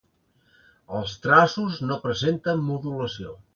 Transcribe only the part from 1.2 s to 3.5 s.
traços no presenten modulació.